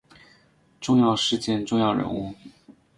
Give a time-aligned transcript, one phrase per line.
[0.79, 2.33] 重要事件重要人物